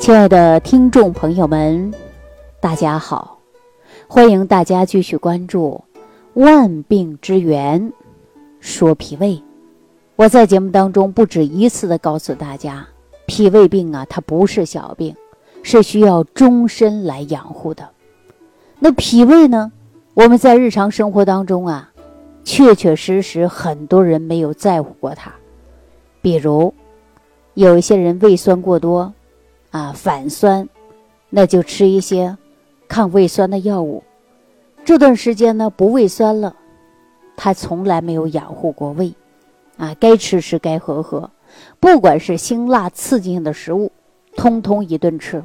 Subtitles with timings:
[0.00, 1.92] 亲爱的听众朋友们，
[2.58, 3.38] 大家好！
[4.08, 5.84] 欢迎大家继续关注
[6.42, 7.92] 《万病之源
[8.60, 9.34] 说脾胃》。
[10.16, 12.88] 我在节目当中不止一次的告诉大家，
[13.26, 15.14] 脾胃病啊，它不是小病，
[15.62, 17.86] 是需要终身来养护的。
[18.78, 19.70] 那脾胃呢？
[20.14, 21.92] 我们在日常生活当中啊，
[22.42, 25.30] 确确实实很多人没有在乎过它。
[26.22, 26.72] 比如，
[27.52, 29.12] 有一些人胃酸过多。
[29.70, 30.68] 啊，反酸，
[31.28, 32.36] 那就吃一些
[32.88, 34.02] 抗胃酸的药物。
[34.84, 36.56] 这段时间呢，不胃酸了，
[37.36, 39.12] 他从来没有养护过胃，
[39.76, 41.30] 啊，该吃吃，该喝喝，
[41.78, 43.92] 不管是辛辣刺激性的食物，
[44.36, 45.44] 通通一顿吃。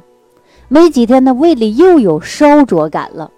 [0.68, 3.30] 没几天呢，胃里又有烧灼感了，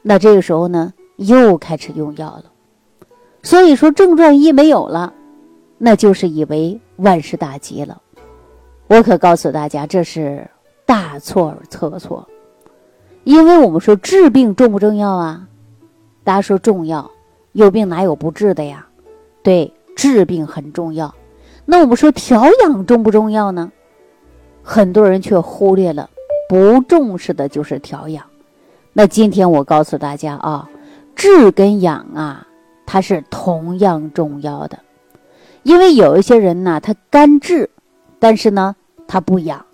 [0.00, 2.44] 那这个时候呢，又开始用药了。
[3.42, 5.12] 所以说，症状一没有了，
[5.76, 8.00] 那就是以为万事大吉了。
[8.86, 10.46] 我可告诉大家，这是
[10.84, 12.28] 大错特错，
[13.24, 15.48] 因为我们说治病重不重要啊？
[16.22, 17.10] 大家说重要，
[17.52, 18.86] 有病哪有不治的呀？
[19.42, 21.14] 对，治病很重要。
[21.64, 23.72] 那我们说调养重不重要呢？
[24.62, 26.10] 很多人却忽略了，
[26.48, 28.24] 不重视的就是调养。
[28.92, 30.68] 那今天我告诉大家啊，
[31.16, 32.46] 治跟养啊，
[32.84, 34.78] 它是同样重要的，
[35.62, 37.70] 因为有一些人呢，他干治。
[38.24, 38.74] 但是呢，
[39.06, 39.66] 他不养，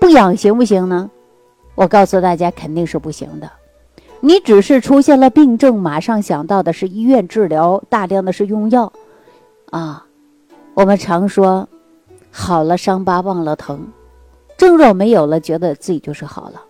[0.00, 1.10] 不养行不行呢？
[1.74, 3.50] 我告诉大家，肯定是不行的。
[4.20, 8.90] 你只是出现了病症，马上想到的是医院治疗，大量的是用药，
[9.70, 10.06] 啊，
[10.72, 11.68] 我们常说，
[12.30, 13.86] 好了伤疤忘了疼，
[14.56, 16.62] 症状没有了，觉得自己就是好了。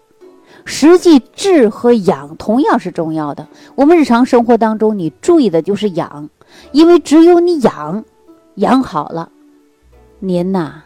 [0.65, 3.47] 实际治和养同样是重要的。
[3.77, 6.29] 我们日常生活当中，你注意的就是养，
[6.73, 8.05] 因为只有你养，
[8.57, 9.31] 养好了，
[10.19, 10.83] 您呐。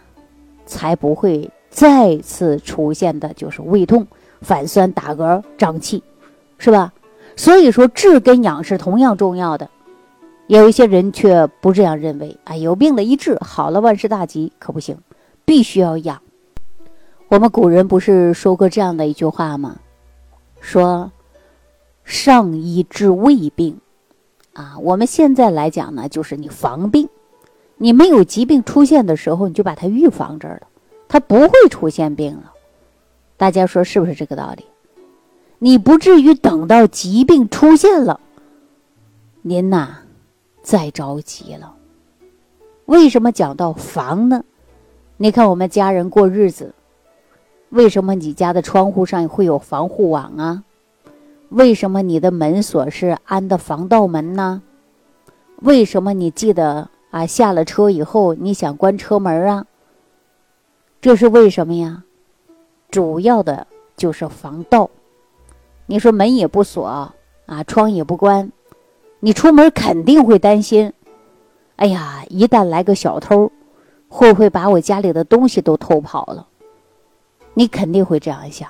[0.74, 4.04] 才不会再次出现的就是胃痛、
[4.40, 6.02] 反酸、打嗝、胀气，
[6.58, 6.92] 是吧？
[7.36, 9.70] 所以说治跟养是同样重要的。
[10.48, 14.98] 有一些人却不这样认为，啊，有病了一治好了万事大吉，可不行，
[15.44, 16.20] 必须要养。
[17.28, 19.76] 我们古人不是说过这样的一句话吗？
[20.60, 21.12] 说
[22.04, 23.78] 上医治未病，
[24.52, 27.08] 啊，我们现在来讲呢，就是你防病。
[27.76, 30.68] 你没有疾病出现的时候，你就把它预防这儿了，
[31.08, 32.52] 它不会出现病了。
[33.36, 34.64] 大家说是不是这个道理？
[35.58, 38.20] 你不至于等到疾病出现了，
[39.42, 39.98] 您呐
[40.62, 41.74] 再着急了。
[42.86, 44.44] 为什么讲到防呢？
[45.16, 46.74] 你看我们家人过日子，
[47.70, 50.64] 为什么你家的窗户上会有防护网啊？
[51.48, 54.62] 为什么你的门锁是安的防盗门呢？
[55.62, 56.90] 为什么你记得？
[57.14, 59.66] 啊，下了车以后，你想关车门啊？
[61.00, 62.02] 这是为什么呀？
[62.90, 64.90] 主要的就是防盗。
[65.86, 67.14] 你说门也不锁啊，
[67.68, 68.50] 窗也不关，
[69.20, 70.92] 你出门肯定会担心。
[71.76, 73.52] 哎呀，一旦来个小偷，
[74.08, 76.48] 会不会把我家里的东西都偷跑了？
[77.54, 78.68] 你肯定会这样想。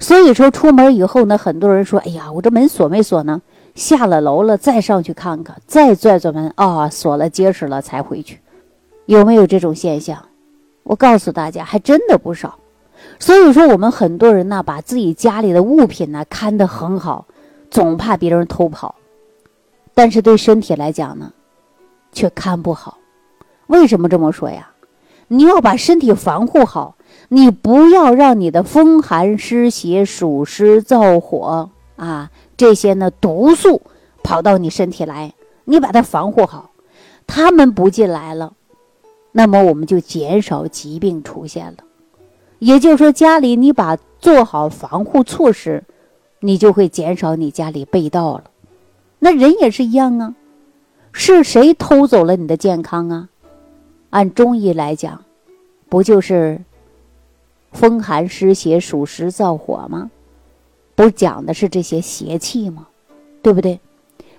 [0.00, 3.42] 所以说，出门以后呢，很多人说：“哎呀，我这门锁没锁呢？”
[3.76, 8.40] 下了楼了，再上去看看，再拽拽门啊，锁了结实了才回去，
[9.04, 10.24] 有没有这种现象？
[10.82, 12.58] 我告诉大家，还真的不少。
[13.18, 17.26] 所以说，我们很多人呢，把自己家里的物品呢看得很好，
[17.70, 18.94] 总怕别人偷跑，
[19.92, 21.32] 但是对身体来讲呢，
[22.12, 22.96] 却看不好。
[23.66, 24.70] 为什么这么说呀？
[25.28, 26.96] 你要把身体防护好，
[27.28, 32.30] 你不要让你的风寒湿邪、暑湿燥火啊。
[32.56, 33.82] 这些呢毒素
[34.22, 35.34] 跑到你身体来，
[35.64, 36.70] 你把它防护好，
[37.26, 38.54] 他们不进来了，
[39.32, 41.78] 那么我们就减少疾病出现了。
[42.58, 45.84] 也就是说，家里你把做好防护措施，
[46.40, 48.44] 你就会减少你家里被盗了。
[49.18, 50.34] 那人也是一样啊，
[51.12, 53.28] 是谁偷走了你的健康啊？
[54.08, 55.22] 按中医来讲，
[55.90, 56.62] 不就是
[57.72, 60.10] 风寒湿邪、暑湿燥火吗？
[60.96, 62.88] 不讲的是这些邪气吗？
[63.42, 63.78] 对不对？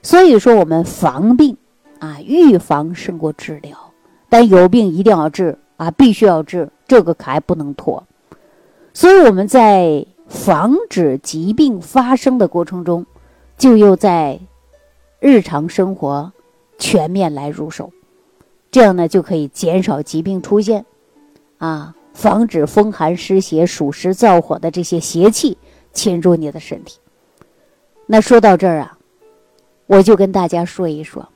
[0.02, 1.56] 所以说我们防病
[2.00, 3.78] 啊，预防胜过治疗。
[4.28, 8.04] 但有病一定要治啊，必须要治，这个可还不能拖。
[8.94, 13.06] 所以我们在防止疾病发生的过程中，
[13.58, 14.40] 就又在
[15.22, 16.34] 日常生活
[16.78, 17.92] 全面来入手，
[18.70, 20.86] 这样呢就可以减少疾病出现
[21.60, 25.58] 啊，防止风寒湿邪、暑湿燥火的这些邪气。
[25.94, 27.00] 侵入你的身体。
[28.06, 28.98] 那说到这儿啊，
[29.86, 31.28] 我就跟大家说一说，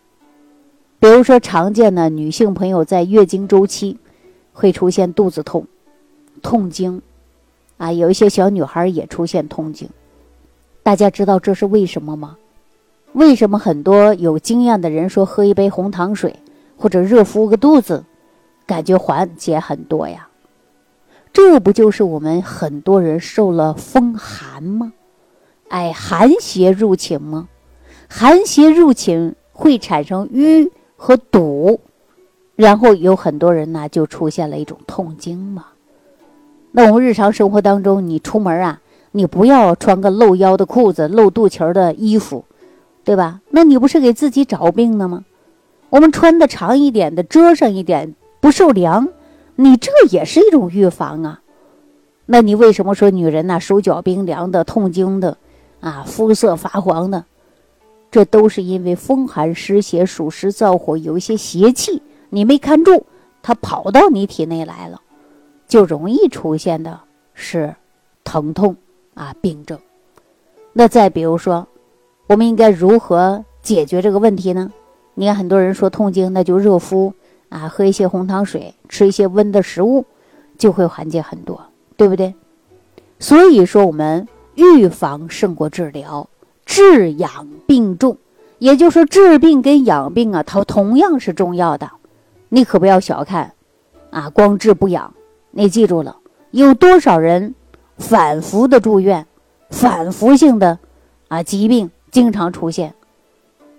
[1.00, 3.98] 比如说常见的女性朋友在月经周期
[4.54, 5.68] 会出现肚子痛、
[6.42, 7.02] 痛经
[7.78, 9.90] 啊，有一些小女孩也出现痛经。
[10.84, 12.38] 大家知道这是为什么吗？
[13.14, 16.34] 为什么很多有经验的人说喝一杯红糖水
[16.78, 18.06] 或者热敷个肚子，
[18.66, 20.28] 感觉缓解很多呀？
[21.34, 24.94] 这不就是我们很多人受了风寒吗？
[25.70, 27.48] 哎，寒邪入侵吗？
[28.10, 31.80] 寒邪入侵会产生瘀和堵，
[32.56, 35.68] 然后有很多人呢就出现了一种痛经嘛。
[36.74, 38.82] 那我们日常生活当中，你出门啊，
[39.12, 42.44] 你不要穿个露腰的裤子、露肚脐的衣服，
[43.06, 43.40] 对吧？
[43.50, 45.24] 那你不是给自己找病呢吗？
[45.90, 49.08] 我们穿的长一点的，遮上一点，不受凉。
[49.62, 51.40] 你这也是一种预防啊，
[52.26, 55.38] 那你为什么说女人呢手脚冰凉的、痛经的，
[55.82, 57.26] 啊，肤色发黄的，
[58.10, 63.06] 这都是因为风寒湿邪、暑湿燥火有一些邪气，你没看住，
[63.44, 65.00] 它跑到你体内来了，
[65.68, 67.00] 就容易出现的
[67.36, 67.76] 是
[68.24, 68.76] 疼痛
[69.14, 69.78] 啊病症。
[70.74, 71.68] 那再比如说，
[72.26, 74.72] 我们应该如何解决这个问题呢？
[75.14, 77.14] 你看很多人说痛经，那就热敷。
[77.52, 80.06] 啊，喝一些红糖水，吃一些温的食物，
[80.58, 81.62] 就会缓解很多，
[81.98, 82.34] 对不对？
[83.20, 84.26] 所以说，我们
[84.56, 86.30] 预防胜过治疗，
[86.66, 88.18] 治养并重，
[88.58, 91.92] 也就是说，治病跟养病啊，它同样是重要的。
[92.48, 93.54] 你可不要小看，
[94.12, 95.14] 啊，光治不养。
[95.52, 96.16] 你记住了，
[96.52, 97.54] 有多少人
[97.98, 99.28] 反复的住院，
[99.70, 100.80] 反复性的
[101.28, 102.94] 啊疾病经常出现。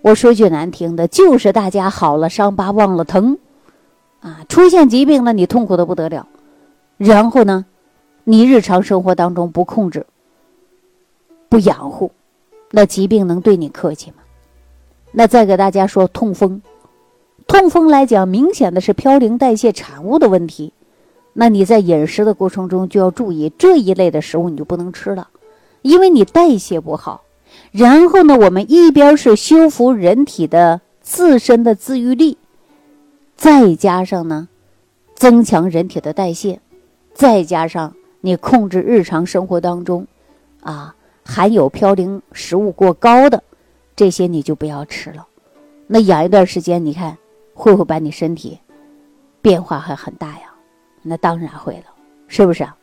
[0.03, 3.39] 我说句难听的，就是大家好了伤疤忘了疼。
[4.23, 6.27] 啊，出现疾病了，你痛苦的不得了。
[6.97, 7.65] 然后呢，
[8.23, 10.05] 你日常生活当中不控制、
[11.49, 12.11] 不养护，
[12.71, 14.17] 那疾病能对你客气吗？
[15.11, 16.61] 那再给大家说痛风，
[17.47, 20.71] 痛风来讲，明显的是嘌呤代谢产物的问题。
[21.33, 25.27] 那你在饮食的过程中就要注意这一类的食物，你就不能吃了，
[25.81, 27.23] 因为你代谢不好。
[27.71, 32.37] 然后呢，我们一边是修复人体的自身的自愈力。
[33.35, 34.47] 再加上呢，
[35.15, 36.59] 增强人体的代谢，
[37.13, 40.07] 再加上你控制日常生活当中，
[40.61, 40.95] 啊，
[41.25, 43.43] 含有嘌呤食物过高的
[43.95, 45.27] 这些你就不要吃了。
[45.87, 47.17] 那养一段时间，你看
[47.53, 48.59] 会不会把你身体
[49.41, 50.53] 变化还很大呀？
[51.01, 51.85] 那当然会了，
[52.27, 52.77] 是不是啊？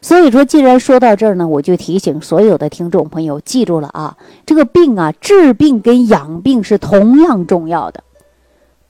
[0.00, 4.16] 所以说，既然说到这儿呢，我就提醒所有的听众朋友记住了啊，
[4.46, 8.02] 这个病啊，治病跟养病是同样重要的。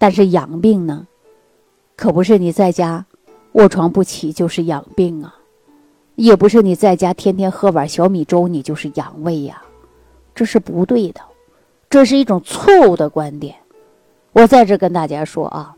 [0.00, 1.06] 但是养病呢，
[1.94, 3.05] 可不是你在家
[3.52, 5.35] 卧床不起就是养病啊，
[6.14, 9.61] 也不是你在家天天喝碗小米粥你就是养胃呀，
[10.35, 11.20] 这是不对的，
[11.91, 13.55] 这是一种错误的观点。
[14.32, 15.76] 我在这跟大家说啊，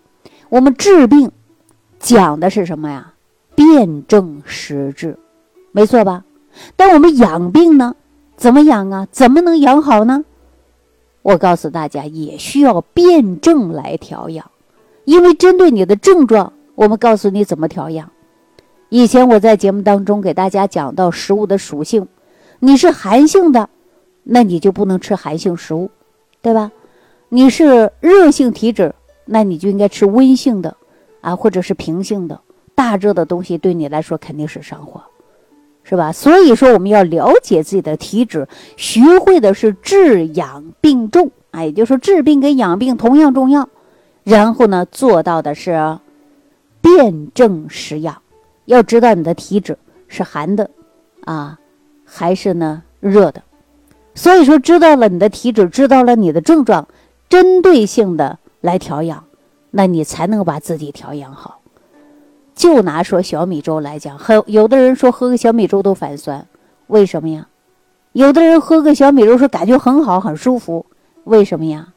[0.51, 1.33] 我们治病
[1.99, 3.15] 讲的是什么呀？
[3.57, 5.19] 辨证施治，
[5.73, 6.25] 没错吧？
[6.77, 7.97] 但我们养病呢，
[8.37, 9.09] 怎么养啊？
[9.11, 10.25] 怎么能养好呢？
[11.23, 14.51] 我告诉大家，也需要辩证来调养，
[15.05, 18.11] 因为针对你的症状，我们告诉你怎么调养。
[18.89, 22.09] 以前我在节目当中给大家讲到食物的属性，
[22.59, 23.69] 你是寒性的，
[24.25, 25.91] 那你就不能吃寒性食物，
[26.43, 26.71] 对吧？
[27.29, 30.77] 你是热性体质，那你就应该吃温性的，
[31.21, 32.41] 啊，或者是平性的。
[32.75, 35.03] 大热的东西对你来说肯定是上火。
[35.85, 36.13] 是吧？
[36.13, 43.69] 所以说我们要了解自己的体质，学会的是治养并重，哎，也就是说治病跟养病同样重要。
[44.25, 45.99] 然后呢，做到的是
[46.81, 48.23] 辨证施养，
[48.67, 50.71] 要知道你的体质是寒的，
[51.25, 51.59] 啊，
[52.05, 53.43] 还是呢热的。
[54.15, 56.87] 所以说，知道了你的体质，知道了你的症状，
[57.31, 59.25] 针对性的来调养，
[59.71, 61.62] 那你才能把自己调养好。
[62.55, 66.47] 就拿说小米粥来讲，很有的人说喝个小米粥都反酸，
[66.87, 67.49] 为什么呀？
[68.13, 70.85] 有的人喝个小米粥说感觉很好很舒服，
[71.25, 71.89] 为什么呀？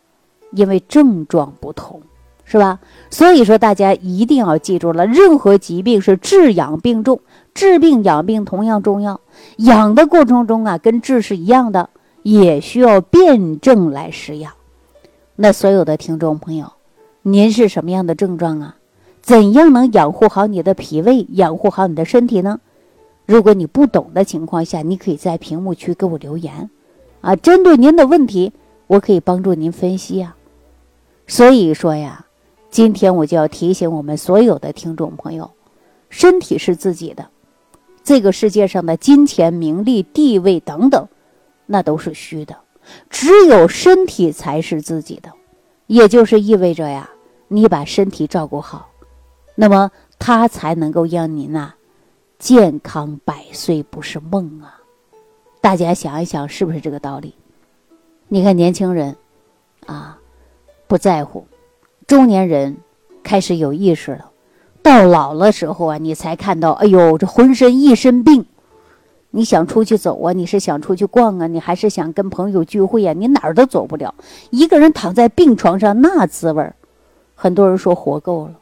[0.51, 2.01] 因为症状不同，
[2.45, 2.79] 是吧？
[3.09, 7.19] 所以说大家一定要记住了，任何疾病是治养并重，
[7.53, 9.19] 治病养病同样重要。
[9.57, 11.89] 养的过程中啊，跟治是一样的，
[12.24, 14.53] 也需要辩证来施养。
[15.35, 16.71] 那所有的听众朋友，
[17.24, 18.77] 您是什么样的症状啊？
[19.25, 22.60] 怎样能养护好你的脾胃，养护好你的身体呢？
[23.25, 26.70] 如果你不懂的情况下，你可以在屏幕区给我留言，
[27.22, 28.53] 啊，针对您的问题，
[28.86, 30.38] 我可以帮助您分析啊。
[31.25, 32.27] 所以说呀，
[32.70, 35.50] 今天我就要提醒我们所有的听众朋友，
[36.12, 37.29] 身体是自己的，
[38.03, 41.08] 这个世界上的金钱、名利、地位等等，
[41.65, 42.58] 那都是虚的，
[43.10, 45.32] 只有身体才是自己的，
[45.88, 47.10] 也就是意味着呀，
[47.48, 48.89] 你把身体照顾好。
[49.55, 51.74] 那么，它才能够让您呐，
[52.38, 54.81] 健康百岁不是梦啊！
[55.62, 57.33] 大家想一想，是不是这个道理？
[58.27, 59.15] 你看年轻人
[59.85, 60.19] 啊，
[60.88, 61.45] 不在乎；
[62.05, 62.77] 中年人
[63.24, 64.29] 开始有意识了，
[64.83, 68.45] 到老了时候啊，你才看到，哎呦，这浑身一身病。
[69.31, 70.33] 你想出去走啊？
[70.33, 71.47] 你是想出去逛啊？
[71.47, 73.13] 你还是想跟朋友聚会啊？
[73.13, 74.13] 你哪儿都走不了，
[74.50, 76.75] 一个人躺在病床上那滋味儿，
[77.35, 78.55] 很多人说活够了，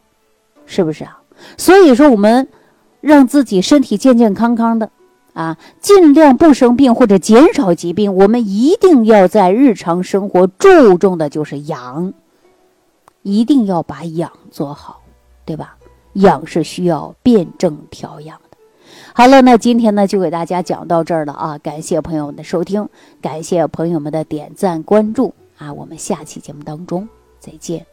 [0.66, 1.22] 是不是啊？
[1.58, 2.48] 所以说我们
[3.02, 4.90] 让自己身体健健康康的
[5.34, 8.14] 啊，尽量不生病或者减少疾病。
[8.16, 12.14] 我们一定要在日常生活注重的就是养，
[13.24, 15.02] 一定要把养做好，
[15.46, 15.76] 对吧？
[16.14, 18.58] 养是需要辩证调养的。
[19.16, 21.58] 好了，那今天呢就给大家讲到这儿了啊！
[21.58, 22.88] 感谢朋友们的收听，
[23.20, 25.74] 感谢朋友们的点赞关注啊！
[25.74, 27.93] 我们下期节目当中再见。